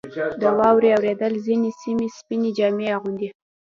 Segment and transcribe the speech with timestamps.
[0.41, 3.29] •د واورې اورېدل ځینې سیمې سپینې جامې اغوندي.